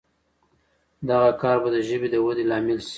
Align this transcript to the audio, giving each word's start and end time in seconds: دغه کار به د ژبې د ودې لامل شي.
دغه 1.09 1.31
کار 1.41 1.57
به 1.63 1.69
د 1.75 1.77
ژبې 1.89 2.07
د 2.11 2.15
ودې 2.25 2.43
لامل 2.49 2.79
شي. 2.85 2.89